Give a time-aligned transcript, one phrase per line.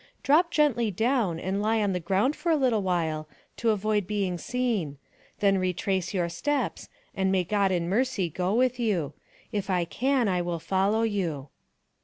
[0.23, 4.35] Drop gently down, and lie on the ground for a little while, to avoid being
[4.35, 4.97] seen;
[5.41, 9.13] then retrace your steps, and may God in mercy go with you.
[9.51, 11.49] If I can, I will follow you."